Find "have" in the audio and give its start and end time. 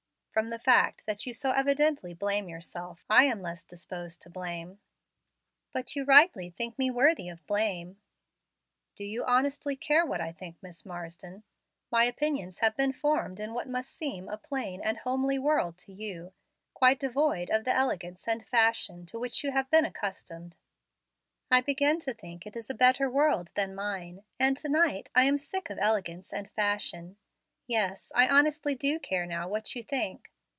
12.59-12.77, 19.51-19.69